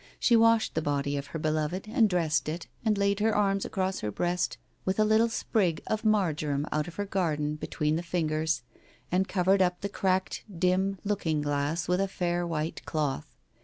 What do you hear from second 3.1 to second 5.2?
her arms across her breast with a